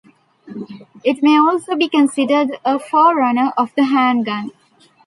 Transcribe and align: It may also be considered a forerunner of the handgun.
It 1.03 1.21
may 1.21 1.37
also 1.39 1.75
be 1.75 1.87
considered 1.87 2.57
a 2.65 2.79
forerunner 2.79 3.53
of 3.55 3.69
the 3.75 3.83
handgun. 3.83 4.49